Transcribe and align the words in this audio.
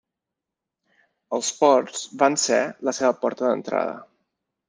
Els 1.39 1.51
ports 1.59 2.01
vans 2.23 2.47
er 2.57 2.61
la 2.89 2.95
seva 3.01 3.13
porta 3.27 3.47
d'entrada. 3.49 3.95